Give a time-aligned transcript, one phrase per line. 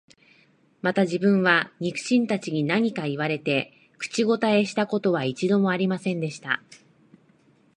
[0.81, 6.63] また自分は、肉親たちに何か言われて、口応えした事は一度も有りませんでした